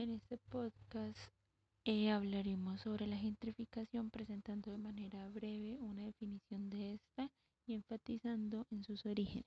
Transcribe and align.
En 0.00 0.12
este 0.12 0.38
podcast 0.38 1.18
eh, 1.84 2.10
hablaremos 2.10 2.80
sobre 2.80 3.06
la 3.06 3.18
gentrificación 3.18 4.08
presentando 4.08 4.70
de 4.70 4.78
manera 4.78 5.28
breve 5.28 5.76
una 5.78 6.06
definición 6.06 6.70
de 6.70 6.94
esta 6.94 7.30
y 7.66 7.74
enfatizando 7.74 8.66
en 8.70 8.82
sus 8.82 9.04
orígenes. 9.04 9.44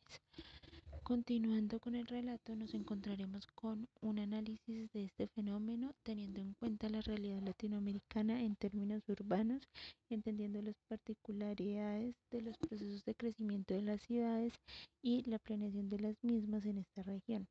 Continuando 1.02 1.79
con 1.79 1.96
el 1.96 2.05
relato 2.05 2.55
nos 2.55 2.76
encontraremos 2.76 3.47
con 3.56 3.89
un 4.02 4.20
análisis 4.20 4.92
de 4.92 5.06
este 5.06 5.28
fenómeno 5.28 5.96
teniendo 6.03 6.39
en 6.39 6.54
cuenta 6.54 6.88
la 6.88 7.01
realidad 7.01 7.42
latinoamericana 7.42 8.40
en 8.40 8.56
términos 8.56 9.01
urbanos, 9.10 9.67
entendiendo 10.12 10.62
las 10.62 10.76
particularidades 10.88 12.13
de 12.29 12.42
los 12.42 12.60
procesos 12.60 13.04
de 13.06 13.15
crecimiento 13.15 13.74
de 13.74 13.81
las 13.81 14.04
ciudades 14.04 14.54
y 15.01 15.28
la 15.28 15.40
planeación 15.40 15.90
de 15.90 15.99
las 15.99 16.23
mismas 16.23 16.63
en 16.67 16.77
esta 16.77 17.02
región, 17.02 17.48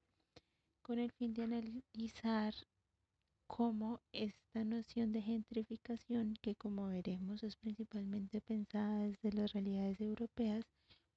con 0.82 1.00
el 1.00 1.10
fin 1.10 1.34
de 1.34 1.42
analizar 1.42 2.54
cómo 3.52 4.00
esta 4.12 4.64
noción 4.64 5.12
de 5.12 5.20
gentrificación, 5.20 6.38
que 6.40 6.54
como 6.54 6.86
veremos 6.88 7.42
es 7.42 7.56
principalmente 7.56 8.40
pensada 8.40 9.00
desde 9.00 9.30
las 9.30 9.52
realidades 9.52 10.00
europeas, 10.00 10.64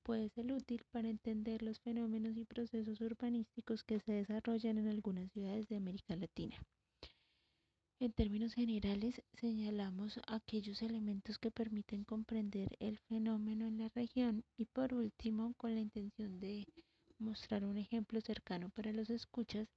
puede 0.04 0.28
ser 0.28 0.52
útil 0.52 0.84
para 0.92 1.08
entender 1.08 1.64
los 1.64 1.80
fenómenos 1.80 2.36
y 2.36 2.44
procesos 2.44 3.00
urbanísticos 3.00 3.86
que 3.86 4.02
se 4.02 4.12
desarrollan 4.12 4.78
en 4.80 4.90
algunas 4.90 5.32
ciudades 5.32 5.70
de 5.70 5.78
América 5.78 6.18
Latina. 6.18 6.58
En 8.02 8.12
términos 8.12 8.54
generales, 8.54 9.22
señalamos 9.36 10.20
aquellos 10.28 10.82
elementos 10.82 11.40
que 11.40 11.52
permiten 11.52 12.04
comprender 12.04 12.76
el 12.82 13.00
fenómeno 13.08 13.66
en 13.66 13.78
la 13.78 13.88
región 13.96 14.44
y 14.58 14.66
por 14.66 14.94
último, 14.94 15.54
con 15.56 15.74
la 15.74 15.80
intención 15.80 16.38
de 16.42 16.68
mostrar 17.18 17.64
un 17.64 17.78
ejemplo 17.78 18.20
cercano 18.20 18.68
para 18.72 18.92
los 18.92 19.10
escuchas, 19.10 19.70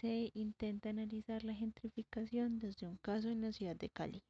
se 0.00 0.30
intenta 0.34 0.90
analizar 0.90 1.42
la 1.42 1.54
gentrificación 1.54 2.58
desde 2.58 2.86
un 2.86 2.96
caso 2.98 3.28
en 3.30 3.40
la 3.40 3.52
ciudad 3.52 3.76
de 3.76 3.88
Cali. 3.88 4.22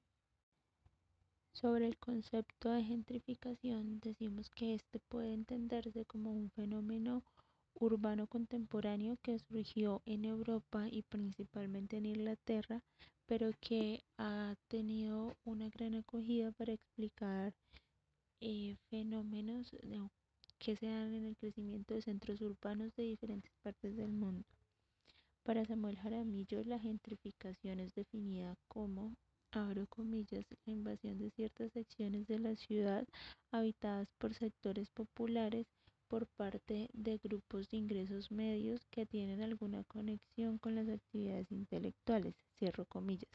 Sobre 1.52 1.86
el 1.86 1.96
concepto 1.96 2.70
de 2.70 2.84
gentrificación, 2.84 3.98
decimos 4.00 4.50
que 4.50 4.74
este 4.74 5.00
puede 5.00 5.32
entenderse 5.32 6.04
como 6.04 6.32
un 6.32 6.50
fenómeno 6.50 7.24
urbano 7.74 8.26
contemporáneo 8.26 9.16
que 9.22 9.38
surgió 9.38 10.02
en 10.06 10.24
Europa 10.24 10.86
y 10.90 11.02
principalmente 11.02 11.96
en 11.96 12.06
Inglaterra, 12.06 12.82
pero 13.26 13.50
que 13.60 14.04
ha 14.18 14.54
tenido 14.68 15.36
una 15.44 15.68
gran 15.70 15.94
acogida 15.94 16.52
para 16.52 16.72
explicar 16.74 17.54
eh, 18.40 18.76
fenómenos 18.88 19.74
que 20.58 20.76
se 20.76 20.86
dan 20.86 21.12
en 21.12 21.24
el 21.24 21.36
crecimiento 21.36 21.94
de 21.94 22.02
centros 22.02 22.40
urbanos 22.40 22.94
de 22.94 23.02
diferentes 23.02 23.52
partes 23.62 23.96
del 23.96 24.12
mundo. 24.12 24.46
Para 25.46 25.64
Samuel 25.64 25.96
Jaramillo, 25.96 26.64
la 26.64 26.80
gentrificación 26.80 27.78
es 27.78 27.94
definida 27.94 28.56
como, 28.66 29.14
abro 29.52 29.86
comillas, 29.86 30.44
la 30.64 30.72
invasión 30.72 31.18
de 31.18 31.30
ciertas 31.30 31.70
secciones 31.70 32.26
de 32.26 32.40
la 32.40 32.56
ciudad 32.56 33.06
habitadas 33.52 34.08
por 34.18 34.34
sectores 34.34 34.90
populares 34.90 35.68
por 36.08 36.26
parte 36.26 36.88
de 36.92 37.18
grupos 37.18 37.68
de 37.68 37.76
ingresos 37.76 38.32
medios 38.32 38.84
que 38.90 39.06
tienen 39.06 39.40
alguna 39.40 39.84
conexión 39.84 40.58
con 40.58 40.74
las 40.74 40.88
actividades 40.88 41.52
intelectuales, 41.52 42.34
cierro 42.58 42.84
comillas. 42.84 43.30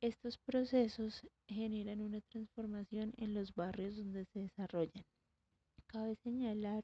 Estos 0.00 0.38
procesos 0.38 1.24
generan 1.46 2.00
una 2.00 2.20
transformación 2.32 3.12
en 3.16 3.32
los 3.32 3.54
barrios 3.54 3.96
donde 3.96 4.24
se 4.24 4.40
desarrollan. 4.40 5.04
Cabe 5.86 6.16
señalar 6.24 6.82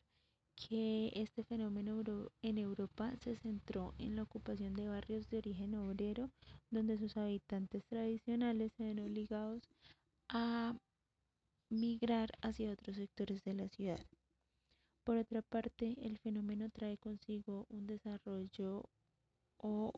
que 0.55 1.13
este 1.15 1.45
fenómeno 1.45 2.03
en 2.43 2.59
Europa 2.59 3.15
se 3.23 3.37
centró 3.37 3.95
en 3.99 4.17
la 4.17 4.23
ocupación 4.23 4.75
de 4.75 4.89
barrios 4.89 5.29
de 5.29 5.39
origen 5.39 5.75
obrero, 5.75 6.31
donde 6.71 6.99
sus 6.99 7.17
habitantes 7.17 7.85
tradicionales 7.87 8.73
se 8.77 8.85
ven 8.85 9.01
obligados 9.01 9.63
a 10.29 10.77
migrar 11.69 12.31
hacia 12.43 12.73
otros 12.73 12.97
sectores 12.97 13.43
de 13.45 13.55
la 13.55 13.69
ciudad. 13.69 14.01
Por 15.05 15.17
otra 15.17 15.43
parte, 15.43 15.97
el 16.03 16.19
fenómeno 16.19 16.71
trae 16.71 16.97
consigo 16.97 17.67
un 17.71 17.87
desarrollo 17.87 18.85
o 19.57 19.93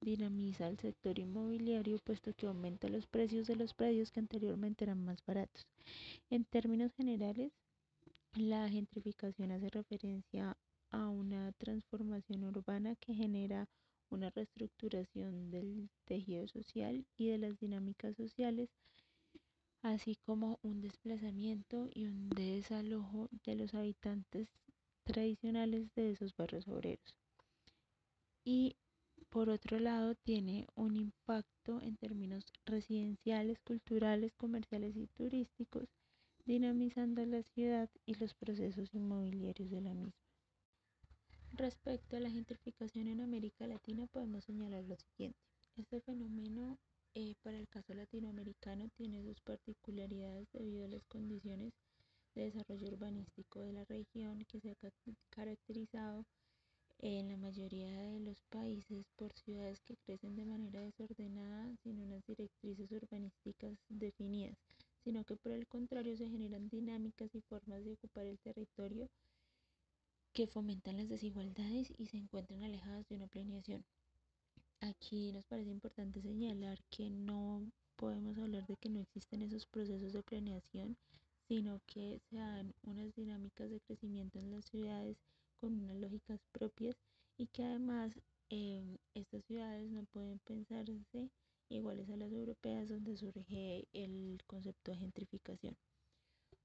dinamiza 0.00 0.68
el 0.68 0.78
sector 0.78 1.18
inmobiliario, 1.18 1.98
puesto 1.98 2.34
que 2.34 2.46
aumenta 2.46 2.88
los 2.88 3.06
precios 3.06 3.46
de 3.46 3.56
los 3.56 3.74
predios 3.74 4.10
que 4.10 4.20
anteriormente 4.20 4.84
eran 4.84 5.04
más 5.04 5.24
baratos. 5.24 5.66
En 6.30 6.44
términos 6.44 6.92
generales, 6.94 7.52
la 8.36 8.68
gentrificación 8.68 9.52
hace 9.52 9.70
referencia 9.70 10.56
a 10.90 11.08
una 11.08 11.52
transformación 11.52 12.44
urbana 12.44 12.96
que 12.96 13.14
genera 13.14 13.68
una 14.10 14.30
reestructuración 14.30 15.50
del 15.50 15.88
tejido 16.04 16.48
social 16.48 17.06
y 17.16 17.28
de 17.28 17.38
las 17.38 17.58
dinámicas 17.58 18.16
sociales, 18.16 18.70
así 19.82 20.16
como 20.26 20.58
un 20.62 20.80
desplazamiento 20.80 21.88
y 21.94 22.06
un 22.06 22.28
desalojo 22.30 23.28
de 23.44 23.54
los 23.54 23.74
habitantes 23.74 24.48
tradicionales 25.04 25.92
de 25.94 26.10
esos 26.10 26.36
barrios 26.36 26.66
obreros. 26.66 27.14
Y 28.44 28.76
por 29.30 29.48
otro 29.48 29.78
lado, 29.78 30.14
tiene 30.14 30.66
un 30.74 30.96
impacto 30.96 31.80
en 31.82 31.96
términos 31.96 32.44
residenciales, 32.66 33.58
culturales, 33.60 34.32
comerciales 34.36 34.96
y 34.96 35.06
turísticos 35.08 35.88
dinamizando 36.46 37.24
la 37.24 37.42
ciudad 37.42 37.88
y 38.04 38.14
los 38.14 38.34
procesos 38.34 38.94
inmobiliarios 38.94 39.70
de 39.70 39.80
la 39.80 39.94
misma. 39.94 40.12
Respecto 41.52 42.16
a 42.16 42.20
la 42.20 42.30
gentrificación 42.30 43.08
en 43.08 43.20
América 43.20 43.66
Latina 43.66 44.06
podemos 44.06 44.44
señalar 44.44 44.84
lo 44.84 44.96
siguiente. 44.96 45.38
Este 45.76 46.00
fenómeno 46.00 46.78
eh, 47.14 47.34
para 47.42 47.58
el 47.58 47.68
caso 47.68 47.94
latinoamericano 47.94 48.88
tiene 48.96 49.22
sus 49.22 49.40
particularidades 49.40 50.50
debido 50.52 50.84
a 50.84 50.88
las 50.88 51.04
condiciones 51.06 51.72
de 52.34 52.50
desarrollo 52.50 52.88
urbanístico 52.88 53.60
de 53.60 53.72
la 53.72 53.84
región 53.84 54.44
que 54.46 54.60
se 54.60 54.70
ha 54.72 54.76
caracterizado 55.30 56.26
en 56.98 57.28
la 57.28 57.36
mayoría 57.36 58.02
de 58.02 58.20
los 58.20 58.36
países 58.50 59.06
por 59.16 59.32
ciudades 59.32 59.80
que 59.82 59.96
crecen 59.96 60.36
de 60.36 60.44
manera 60.44 60.80
desordenada 60.80 61.74
sin 61.82 62.00
unas 62.00 62.24
directrices 62.26 62.90
urbanísticas 62.90 63.78
definidas 63.88 64.58
sino 65.04 65.24
que 65.24 65.36
por 65.36 65.52
el 65.52 65.66
contrario 65.66 66.16
se 66.16 66.28
generan 66.28 66.68
dinámicas 66.68 67.34
y 67.34 67.40
formas 67.42 67.84
de 67.84 67.92
ocupar 67.92 68.26
el 68.26 68.38
territorio 68.38 69.08
que 70.32 70.46
fomentan 70.46 70.96
las 70.96 71.08
desigualdades 71.08 71.92
y 71.96 72.06
se 72.06 72.16
encuentran 72.16 72.64
alejadas 72.64 73.06
de 73.08 73.16
una 73.16 73.28
planeación. 73.28 73.84
Aquí 74.80 75.30
nos 75.32 75.44
parece 75.46 75.70
importante 75.70 76.20
señalar 76.20 76.82
que 76.90 77.10
no 77.10 77.70
podemos 77.96 78.36
hablar 78.38 78.66
de 78.66 78.76
que 78.76 78.88
no 78.88 79.00
existen 79.00 79.42
esos 79.42 79.66
procesos 79.66 80.12
de 80.12 80.22
planeación, 80.22 80.96
sino 81.46 81.80
que 81.86 82.20
se 82.28 82.36
dan 82.36 82.74
unas 82.82 83.14
dinámicas 83.14 83.70
de 83.70 83.80
crecimiento 83.80 84.38
en 84.38 84.50
las 84.50 84.64
ciudades 84.64 85.16
con 85.60 85.78
unas 85.78 85.96
lógicas 85.96 86.40
propias 86.50 86.96
y 87.36 87.46
que 87.46 87.64
además 87.64 88.12
eh, 88.50 88.98
estas 89.14 89.44
ciudades 89.44 89.90
no 89.90 90.04
pueden 90.04 90.38
pensarse 90.40 91.30
iguales 91.76 92.08
a 92.10 92.16
las 92.16 92.32
europeas 92.32 92.88
donde 92.88 93.16
surge 93.16 93.86
el 93.92 94.38
concepto 94.46 94.90
de 94.92 94.98
gentrificación. 94.98 95.76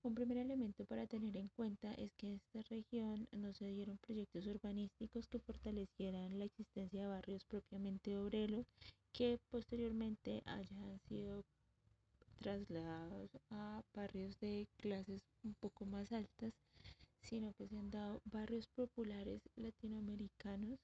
Un 0.02 0.16
primer 0.16 0.38
elemento 0.38 0.86
para 0.86 1.08
tener 1.08 1.36
en 1.36 1.50
cuenta 1.50 1.94
es 1.96 2.14
que 2.14 2.28
en 2.28 2.34
esta 2.36 2.62
región 2.70 3.28
no 3.32 3.54
se 3.54 3.66
dieron 3.66 3.98
proyectos 3.98 4.48
urbanísticos 4.48 5.28
que 5.28 5.40
fortalecieran 5.40 6.40
la 6.40 6.46
existencia 6.46 7.02
de 7.02 7.08
barrios 7.08 7.44
propiamente 7.44 8.18
obreros 8.18 8.66
que 9.12 9.40
posteriormente 9.50 10.42
hayan 10.46 11.00
sido 11.10 11.44
trasladados 12.40 13.32
a 13.50 13.84
barrios 13.94 14.40
de 14.40 14.68
clases 14.78 15.22
un 15.44 15.54
poco 15.56 15.86
más 15.86 16.14
altas, 16.14 16.54
sino 17.22 17.52
que 17.54 17.68
se 17.68 17.78
han 17.78 17.92
dado 17.92 18.22
barrios 18.24 18.68
populares 18.68 19.42
latinoamericanos 19.58 20.80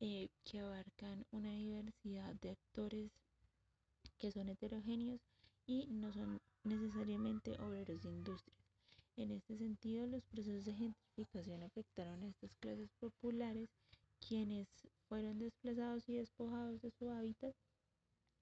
eh, 0.00 0.28
que 0.44 0.60
abarcan 0.60 1.24
una 1.30 1.54
diversidad 1.54 2.34
de 2.34 2.50
actores 2.50 3.12
que 4.22 4.30
son 4.30 4.48
heterogéneos 4.48 5.20
y 5.66 5.88
no 5.88 6.12
son 6.12 6.40
necesariamente 6.62 7.60
obreros 7.60 8.04
de 8.04 8.10
industria. 8.10 8.56
En 9.16 9.32
este 9.32 9.58
sentido, 9.58 10.06
los 10.06 10.22
procesos 10.22 10.64
de 10.64 10.74
gentrificación 10.74 11.64
afectaron 11.64 12.22
a 12.22 12.28
estas 12.28 12.54
clases 12.60 12.88
populares, 13.00 13.68
quienes 14.20 14.68
fueron 15.08 15.40
desplazados 15.40 16.08
y 16.08 16.14
despojados 16.14 16.80
de 16.80 16.92
su 16.92 17.10
hábitat 17.10 17.52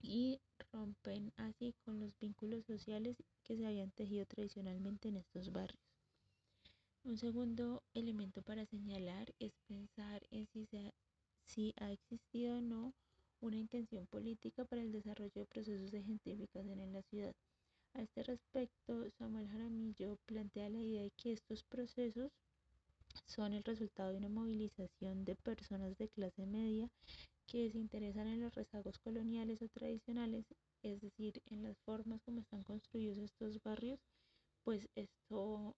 y 0.03 0.43
rompen 0.71 1.33
así 1.39 1.75
con 1.87 1.99
los 1.99 2.19
vínculos 2.19 2.67
sociales 2.67 3.17
que 3.43 3.57
se 3.57 3.67
habían 3.67 3.91
tejido 3.91 4.27
tradicionalmente 4.27 5.09
en 5.09 5.17
estos 5.17 5.51
barrios. 5.51 5.81
Un 7.05 7.17
segundo 7.17 7.83
elemento 7.95 8.43
para 8.43 8.67
señalar 8.67 9.35
es 9.39 9.55
pensar 9.67 10.27
en 10.31 10.47
si, 10.49 10.69
si 11.47 11.75
ha 11.79 11.91
existido 11.91 12.59
o 12.59 12.61
no 12.61 12.93
una 13.41 13.57
intención 13.57 14.07
política 14.07 14.65
para 14.65 14.83
el 14.83 14.93
desarrollo 14.93 15.33
de 15.35 15.47
procesos 15.47 15.91
de 15.91 16.03
gentrificación 16.03 16.81
en 16.81 16.93
la 16.93 17.03
ciudad. 17.03 17.35
A 17.95 18.03
este 18.03 18.23
respecto, 18.23 19.11
Samuel 19.19 19.49
Jaramillo 19.49 20.17
plantea 20.27 20.69
la 20.69 20.81
idea 20.81 21.03
de 21.03 21.11
que 21.11 21.33
estos 21.33 21.65
procesos 21.65 22.31
son 23.25 23.53
el 23.53 23.65
resultado 23.65 24.11
de 24.11 24.19
una 24.19 24.29
movilización 24.29 25.25
de 25.25 25.35
personas 25.35 25.97
de 25.99 26.09
clase 26.09 26.47
media 26.47 26.89
que 27.47 27.71
se 27.71 27.79
interesan 27.79 28.29
en 28.29 28.41
los 28.41 28.55
rezagos 28.55 28.99
coloniales 28.99 29.61
o 29.63 29.69
tradicionales, 29.69 30.47
es 30.83 31.01
decir, 31.01 31.43
en 31.47 31.65
las 31.65 31.77
formas 31.81 32.23
como 32.23 32.41
están 32.41 32.63
construidos 32.63 33.19
estos 33.19 33.61
barrios, 33.63 33.99
pues 34.63 34.89
esto 34.95 35.75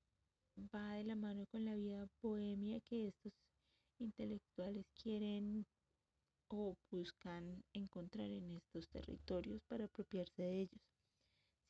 va 0.75 0.95
de 0.95 1.05
la 1.05 1.17
mano 1.17 1.47
con 1.47 1.65
la 1.65 1.75
vida 1.75 2.07
bohemia 2.21 2.81
que 2.81 3.09
estos 3.09 3.33
intelectuales 3.99 4.85
quieren 5.03 5.65
o 6.53 6.77
buscan 6.91 7.65
encontrar 7.73 8.29
en 8.29 8.51
estos 8.51 8.87
territorios 8.89 9.63
para 9.63 9.87
apropiarse 9.87 10.43
de 10.43 10.61
ellos. 10.61 10.83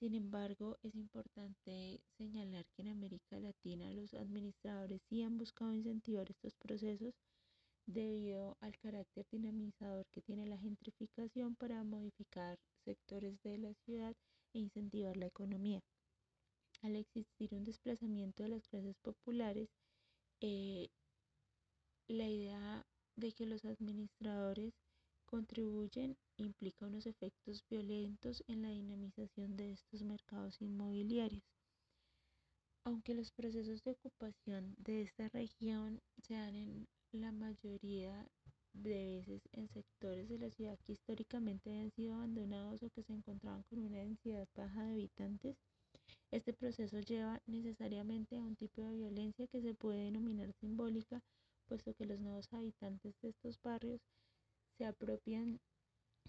Sin 0.01 0.15
embargo, 0.15 0.77
es 0.83 0.97
importante 0.97 2.01
señalar 2.19 2.67
que 2.75 2.83
en 2.83 2.89
América 2.89 3.39
Latina 3.39 3.93
los 3.93 4.13
administradores 4.15 5.01
sí 5.09 5.23
han 5.23 5.39
buscado 5.39 5.73
incentivar 5.73 6.29
estos 6.29 6.57
procesos 6.57 7.15
debido 7.87 8.57
al 8.61 8.77
carácter 8.79 9.25
dinamizador 9.31 10.05
que 10.11 10.21
tiene 10.21 10.47
la 10.47 10.59
gentrificación 10.59 11.55
para 11.55 11.85
modificar 11.85 12.59
sectores 12.85 13.41
de 13.43 13.59
la 13.59 13.75
ciudad 13.85 14.17
e 14.53 14.59
incentivar 14.59 15.17
la 15.17 15.27
economía. 15.27 15.81
Al 16.83 16.97
existir 16.97 17.55
un 17.55 17.65
desplazamiento 17.65 18.43
de 18.43 18.49
las 18.49 18.67
clases 18.67 18.97
populares, 19.01 19.69
eh, 20.41 20.89
la 22.09 22.29
idea 22.29 22.85
de 23.17 23.33
que 23.33 23.47
los 23.47 23.65
administradores 23.65 24.75
contribuyen 25.27 26.17
implica 26.37 26.87
unos 26.87 27.07
efectos 27.07 27.65
violentos 27.71 28.43
en 28.49 28.63
la 28.63 28.69
dinamización 28.69 29.57
de 29.57 29.73
estos 29.73 30.03
mercados 30.03 30.61
inmobiliarios. 30.61 31.43
Aunque 32.85 33.15
los 33.15 33.31
procesos 33.31 33.83
de 33.85 33.93
ocupación 33.93 34.75
de 34.79 35.03
esta 35.03 35.29
región 35.29 36.01
se 36.23 36.35
dan 36.35 36.57
en 36.57 36.89
la 37.13 37.33
mayoría 37.33 38.27
de 38.75 39.19
veces 39.19 39.43
en 39.53 39.69
sectores 39.69 40.29
de 40.29 40.39
la 40.39 40.51
ciudad 40.51 40.79
que 40.85 40.93
históricamente 40.93 41.71
habían 41.71 41.91
sido 41.93 42.15
abandonados 42.15 42.83
o 42.83 42.91
que 42.91 43.03
se 43.03 43.13
encontraban 43.13 43.63
con 43.65 43.81
una 43.81 43.99
densidad 43.99 44.49
baja 44.57 44.85
de 44.85 44.93
habitantes, 44.93 45.57
este 46.31 46.55
proceso 46.55 46.99
lleva 47.01 47.43
necesariamente 47.47 48.37
a 48.37 48.43
un 48.43 48.57
tipo 48.57 48.83
de 48.83 48.95
violencia 48.95 49.47
que 49.47 49.61
se 49.61 49.75
puede 49.75 50.05
denominar 50.05 50.53
simbólica, 50.55 51.23
puesto 51.73 51.95
que 51.95 52.05
los 52.05 52.21
nuevos 52.21 52.53
habitantes 52.53 53.15
de 53.23 53.31
estos 53.31 53.59
barrios 53.63 54.03
se 54.77 54.85
apropian 54.85 55.59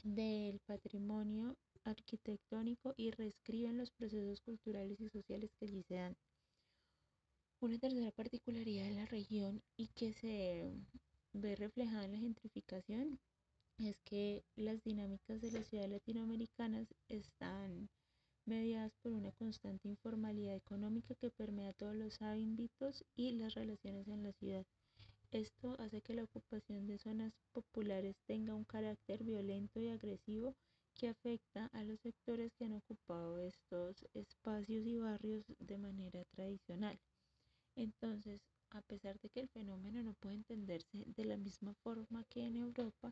del 0.05 0.61
patrimonio 0.61 1.57
arquitectónico 1.83 2.93
y 2.95 3.11
reescriben 3.11 3.77
los 3.77 3.91
procesos 3.91 4.39
culturales 4.39 5.01
y 5.01 5.09
sociales 5.09 5.51
que 5.59 5.65
allí 5.65 5.83
se 5.83 5.95
dan. 5.95 6.15
Una 7.59 7.77
tercera 7.77 8.11
particularidad 8.11 8.85
de 8.85 8.93
la 8.93 9.05
región 9.05 9.61
y 9.75 9.87
que 9.87 10.13
se 10.13 10.71
ve 11.33 11.57
reflejada 11.57 12.05
en 12.05 12.13
la 12.13 12.19
gentrificación 12.19 13.19
es 13.79 13.99
que 14.05 14.45
las 14.55 14.81
dinámicas 14.85 15.41
de 15.41 15.51
las 15.51 15.67
ciudades 15.67 15.91
latinoamericanas 15.91 16.87
están 17.09 17.89
mediadas 18.45 18.93
por 19.01 19.11
una 19.11 19.33
constante 19.33 19.89
informalidad 19.89 20.55
económica 20.55 21.15
que 21.15 21.31
permea 21.31 21.73
todos 21.73 21.95
los 21.95 22.21
hábitos 22.21 23.03
y 23.17 23.33
las 23.33 23.55
relaciones 23.55 24.07
en 24.07 24.23
la 24.23 24.31
ciudad. 24.31 24.65
Esto 25.33 25.75
hace 25.79 26.03
que 26.03 26.13
la 26.13 26.25
ocupación 26.25 26.85
de 26.85 26.99
zonas 26.99 27.33
populares 27.53 28.15
tenga 28.27 28.53
un 28.53 28.65
carácter 28.65 29.23
violento 29.23 29.79
y 29.79 29.87
agresivo 29.87 30.55
que 30.93 31.07
afecta 31.07 31.71
a 31.73 31.83
los 31.83 31.99
sectores 32.01 32.53
que 32.53 32.65
han 32.65 32.73
ocupado 32.73 33.39
estos 33.39 34.05
espacios 34.13 34.85
y 34.85 34.99
barrios 34.99 35.43
de 35.57 35.79
manera 35.79 36.23
tradicional. 36.25 36.99
Entonces, 37.75 38.41
a 38.69 38.83
pesar 38.83 39.19
de 39.21 39.29
que 39.29 39.39
el 39.39 39.49
fenómeno 39.49 40.03
no 40.03 40.13
puede 40.13 40.35
entenderse 40.35 41.03
de 41.07 41.25
la 41.25 41.37
misma 41.37 41.73
forma 41.81 42.23
que 42.25 42.45
en 42.45 42.55
Europa, 42.55 43.11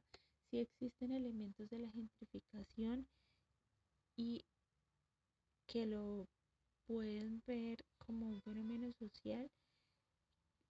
sí 0.51 0.59
existen 0.59 1.11
elementos 1.11 1.71
de 1.71 1.79
la 1.79 1.89
gentrificación 1.89 3.07
y 4.15 4.45
que 5.65 5.87
lo 5.87 6.27
pueden 6.85 7.41
ver 7.47 7.83
como 7.97 8.27
un 8.27 8.43
fenómeno 8.43 8.93
social. 8.93 9.49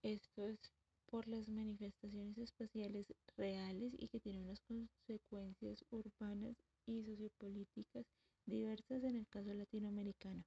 Esto 0.02 0.46
es 0.46 0.72
por 1.12 1.28
las 1.28 1.50
manifestaciones 1.50 2.38
espaciales 2.38 3.14
reales 3.36 3.94
y 3.98 4.08
que 4.08 4.22
tienen 4.22 4.46
unas 4.46 4.62
consecuencias 4.62 5.84
urbanas 5.92 6.56
y 6.88 7.04
sociopolíticas 7.04 8.06
diversas 8.46 9.04
en 9.04 9.18
el 9.18 9.28
caso 9.28 9.54
latinoamericano. 9.54 10.46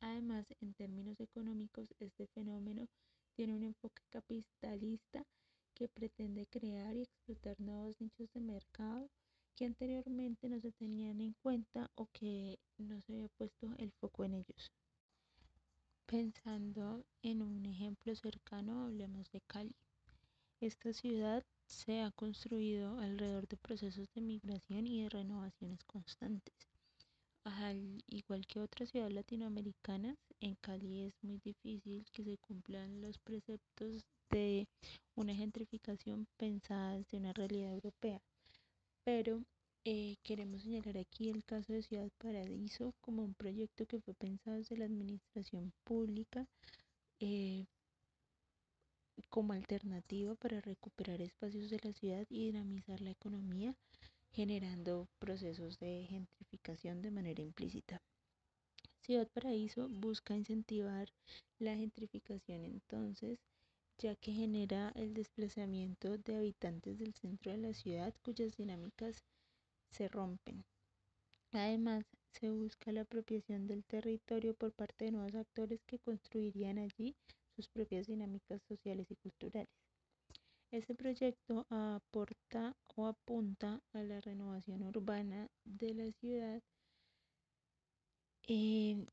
Además, 0.00 0.46
en 0.60 0.72
términos 0.74 1.18
económicos, 1.18 1.92
este 1.98 2.28
fenómeno 2.28 2.86
tiene 3.34 3.56
un 3.56 3.64
enfoque 3.64 4.02
capitalista 4.08 5.26
que 5.74 5.88
pretende 5.88 6.46
crear 6.46 6.94
y 6.94 7.02
explotar 7.02 7.60
nuevos 7.60 8.00
nichos 8.00 8.32
de 8.32 8.40
mercado 8.40 9.10
que 9.56 9.64
anteriormente 9.64 10.48
no 10.48 10.60
se 10.60 10.70
tenían 10.70 11.20
en 11.20 11.34
cuenta 11.42 11.90
o 11.96 12.06
que 12.12 12.60
no 12.78 13.00
se 13.00 13.14
había 13.14 13.28
puesto 13.28 13.74
el 13.78 13.90
foco 13.90 14.24
en 14.24 14.34
ellos. 14.34 14.70
Pensando 16.06 17.04
en 17.22 17.42
un 17.42 17.66
ejemplo 17.66 18.14
cercano, 18.14 18.84
hablemos 18.84 19.30
de 19.32 19.40
Cali. 19.40 19.74
Esta 20.60 20.92
ciudad 20.92 21.44
se 21.66 22.00
ha 22.00 22.10
construido 22.12 22.98
alrededor 22.98 23.48
de 23.48 23.56
procesos 23.56 24.08
de 24.14 24.20
migración 24.20 24.86
y 24.86 25.02
de 25.02 25.08
renovaciones 25.08 25.82
constantes. 25.84 26.54
Al 27.44 28.02
igual 28.06 28.46
que 28.46 28.60
otras 28.60 28.90
ciudades 28.90 29.14
latinoamericanas, 29.14 30.16
en 30.40 30.54
Cali 30.56 31.02
es 31.02 31.14
muy 31.22 31.38
difícil 31.38 32.04
que 32.12 32.24
se 32.24 32.38
cumplan 32.38 33.00
los 33.00 33.18
preceptos 33.18 34.04
de 34.30 34.68
una 35.14 35.34
gentrificación 35.34 36.26
pensada 36.36 36.92
desde 36.96 37.18
una 37.18 37.32
realidad 37.32 37.72
europea 37.72 38.20
pero 39.06 39.40
eh, 39.88 40.16
queremos 40.24 40.62
señalar 40.62 40.98
aquí 40.98 41.30
el 41.30 41.44
caso 41.44 41.72
de 41.72 41.80
Ciudad 41.80 42.10
Paradiso 42.18 42.92
como 43.00 43.22
un 43.22 43.34
proyecto 43.34 43.86
que 43.86 44.00
fue 44.00 44.14
pensado 44.14 44.56
desde 44.56 44.76
la 44.76 44.86
administración 44.86 45.72
pública 45.84 46.44
eh, 47.20 47.66
como 49.28 49.52
alternativa 49.52 50.34
para 50.34 50.60
recuperar 50.60 51.22
espacios 51.22 51.70
de 51.70 51.78
la 51.84 51.92
ciudad 51.92 52.26
y 52.28 52.46
dinamizar 52.46 53.00
la 53.00 53.12
economía, 53.12 53.76
generando 54.32 55.06
procesos 55.20 55.78
de 55.78 56.04
gentrificación 56.10 57.00
de 57.00 57.12
manera 57.12 57.42
implícita. 57.42 58.02
Ciudad 59.02 59.28
Paraíso 59.28 59.88
busca 59.88 60.34
incentivar 60.34 61.12
la 61.60 61.76
gentrificación 61.76 62.64
entonces 62.64 63.38
ya 63.98 64.16
que 64.16 64.32
genera 64.32 64.90
el 64.96 65.14
desplazamiento 65.14 66.18
de 66.18 66.34
habitantes 66.34 66.98
del 66.98 67.14
centro 67.14 67.52
de 67.52 67.58
la 67.58 67.72
ciudad 67.72 68.12
cuyas 68.24 68.56
dinámicas 68.56 69.22
se 69.90 70.08
rompen. 70.08 70.64
Además, 71.52 72.04
se 72.32 72.50
busca 72.50 72.92
la 72.92 73.02
apropiación 73.02 73.66
del 73.66 73.84
territorio 73.84 74.54
por 74.54 74.72
parte 74.72 75.06
de 75.06 75.12
nuevos 75.12 75.34
actores 75.34 75.80
que 75.86 75.98
construirían 75.98 76.78
allí 76.78 77.16
sus 77.54 77.68
propias 77.68 78.06
dinámicas 78.06 78.62
sociales 78.68 79.10
y 79.10 79.16
culturales. 79.16 79.70
Este 80.70 80.94
proyecto 80.94 81.66
aporta 81.70 82.76
o 82.96 83.06
apunta 83.06 83.80
a 83.92 84.02
la 84.02 84.20
renovación 84.20 84.82
urbana 84.82 85.48
de 85.64 85.94
la 85.94 86.12
ciudad, 86.12 86.62
eh, 88.48 89.06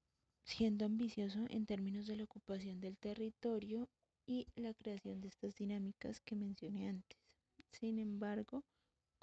siendo 0.44 0.86
ambicioso 0.86 1.46
en 1.50 1.66
términos 1.66 2.08
de 2.08 2.18
la 2.18 2.26
ocupación 2.26 2.82
del 2.82 2.98
territorio 2.98 3.88
y 4.26 4.48
la 4.56 4.74
creación 4.74 5.22
de 5.22 5.30
estas 5.30 5.56
dinámicas 5.56 6.20
que 6.22 6.36
mencioné 6.36 6.90
antes. 6.90 7.20
Sin 7.72 8.00
embargo, 8.00 8.64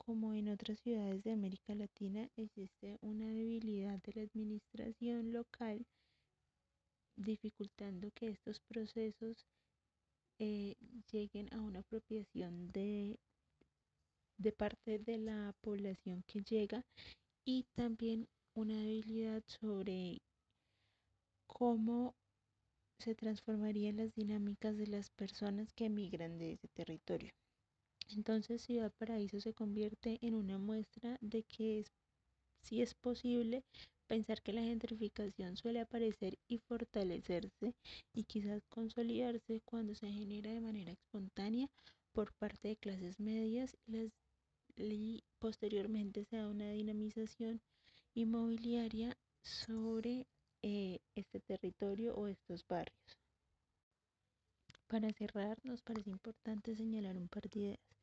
como 0.07 0.33
en 0.35 0.49
otras 0.49 0.80
ciudades 0.80 1.23
de 1.25 1.33
América 1.33 1.75
Latina, 1.75 2.30
existe 2.37 2.97
una 3.02 3.26
debilidad 3.26 3.99
de 4.02 4.12
la 4.14 4.23
administración 4.23 5.30
local 5.30 5.87
dificultando 7.16 8.11
que 8.12 8.28
estos 8.28 8.61
procesos 8.61 9.47
eh, 10.38 10.75
lleguen 11.12 11.52
a 11.52 11.61
una 11.61 11.80
apropiación 11.80 12.73
de, 12.73 13.21
de 14.38 14.52
parte 14.52 14.99
de 14.99 15.19
la 15.19 15.54
población 15.61 16.25
que 16.26 16.40
llega 16.40 16.83
y 17.45 17.66
también 17.75 18.26
una 18.54 18.76
debilidad 18.80 19.42
sobre 19.47 20.23
cómo 21.47 22.14
se 22.99 23.14
transformarían 23.14 23.99
las 23.99 24.14
dinámicas 24.14 24.78
de 24.78 24.87
las 24.87 25.11
personas 25.11 25.75
que 25.75 25.87
emigran 25.87 26.38
de 26.38 26.52
ese 26.52 26.69
territorio. 26.69 27.33
Entonces 28.17 28.62
Ciudad 28.62 28.93
Paraíso 28.99 29.40
se 29.40 29.55
convierte 29.55 30.19
en 30.23 30.35
una 30.35 30.59
muestra 30.59 31.17
de 31.21 31.43
que 31.45 31.85
sí 32.62 32.83
es 32.83 32.95
posible 32.95 33.64
pensar 34.07 34.43
que 34.43 34.52
la 34.52 34.62
gentrificación 34.62 35.57
suele 35.57 35.81
aparecer 35.81 36.37
y 36.49 36.59
fortalecerse 36.59 37.75
y 38.12 38.25
quizás 38.25 38.67
consolidarse 38.69 39.61
cuando 39.64 39.95
se 39.95 40.11
genera 40.11 40.50
de 40.50 40.61
manera 40.61 40.93
espontánea 40.93 41.69
por 42.12 42.33
parte 42.35 42.69
de 42.69 42.76
clases 42.76 43.21
medias 43.21 43.76
y 44.76 45.23
posteriormente 45.38 46.25
se 46.25 46.37
da 46.37 46.49
una 46.49 46.71
dinamización 46.71 47.61
inmobiliaria 48.14 49.17
sobre 49.43 50.26
eh, 50.62 50.99
este 51.14 51.40
territorio 51.40 52.14
o 52.17 52.26
estos 52.26 52.67
barrios. 52.67 53.19
Para 54.88 55.12
cerrar, 55.12 55.59
nos 55.62 55.83
parece 55.83 56.11
importante 56.11 56.75
señalar 56.75 57.17
un 57.17 57.29
par 57.29 57.49
de 57.49 57.61
ideas. 57.61 58.00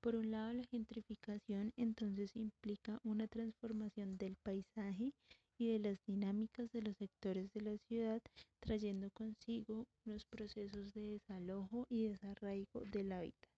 Por 0.00 0.14
un 0.14 0.30
lado, 0.30 0.52
la 0.52 0.64
gentrificación 0.64 1.72
entonces 1.76 2.36
implica 2.36 3.00
una 3.02 3.26
transformación 3.26 4.16
del 4.18 4.36
paisaje 4.36 5.12
y 5.58 5.72
de 5.72 5.78
las 5.78 5.98
dinámicas 6.06 6.70
de 6.72 6.82
los 6.82 6.96
sectores 6.96 7.52
de 7.52 7.60
la 7.62 7.78
ciudad, 7.88 8.22
trayendo 8.60 9.10
consigo 9.10 9.86
los 10.04 10.24
procesos 10.24 10.92
de 10.92 11.12
desalojo 11.12 11.86
y 11.88 12.08
desarraigo 12.08 12.84
del 12.84 13.12
hábitat. 13.12 13.50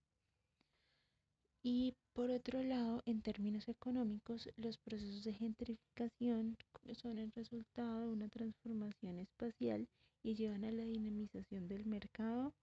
Y 1.63 1.95
por 2.15 2.31
otro 2.31 2.63
lado, 2.63 3.03
en 3.05 3.21
términos 3.21 3.69
económicos, 3.69 4.49
los 4.57 4.79
procesos 4.79 5.25
de 5.25 5.35
gentrificación 5.35 6.57
son 6.93 7.19
el 7.19 7.33
resultado 7.33 8.07
de 8.07 8.13
una 8.13 8.29
transformación 8.29 9.19
espacial 9.19 9.89
y 10.23 10.35
llevan 10.35 10.65
a 10.65 10.73
la 10.73 10.85
dinamización 10.85 11.69
del 11.69 11.85
mercado 11.85 12.55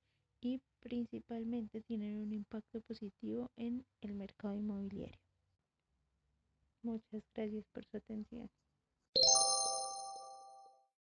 y 0.46 0.62
principalmente 0.80 1.82
tienen 1.82 2.18
un 2.18 2.32
impacto 2.32 2.80
positivo 2.82 3.50
en 3.58 3.84
el 4.02 4.14
mercado 4.14 4.56
inmobiliario. 4.56 5.18
Muchas 6.84 7.24
gracias 7.34 7.66
por 7.74 7.84
su 7.84 7.98
atención. 7.98 8.48